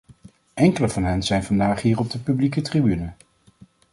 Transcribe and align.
Enkelen 0.53 0.91
van 0.91 1.03
hen 1.03 1.23
zijn 1.23 1.43
vandaag 1.43 1.81
hier 1.81 1.99
op 1.99 2.09
de 2.09 2.19
publieke 2.19 2.61
tribune. 2.61 3.11